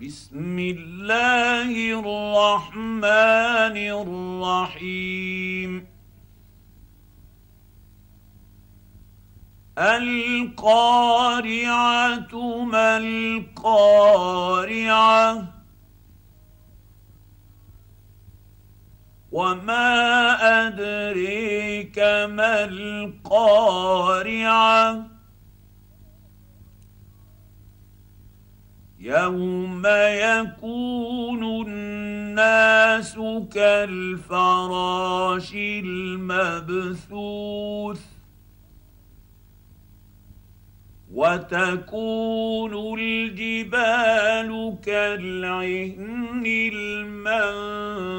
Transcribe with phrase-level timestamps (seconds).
[0.00, 3.76] بسم الله الرحمن
[4.76, 5.86] الرحيم.
[9.78, 10.74] القارعة
[12.64, 13.84] ما القارعة؟
[19.32, 20.36] وما
[20.66, 23.56] أدريك ما القارعة؟
[29.00, 33.18] يوم يكون الناس
[33.54, 35.54] كالفراش
[35.84, 38.00] المبثوث
[41.12, 48.15] وتكون الجبال كالعهن المنفوش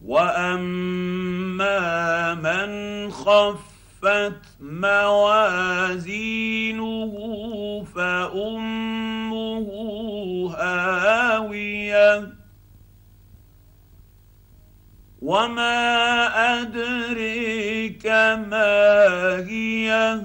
[0.05, 1.13] واما
[2.33, 5.83] من خفت موازينه
[7.95, 9.69] فامه
[10.57, 12.44] هاويه
[15.21, 16.27] وما
[16.61, 18.05] ادريك
[18.49, 18.73] ما
[19.49, 20.21] هي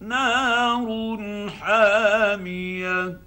[0.00, 3.25] نار حاميه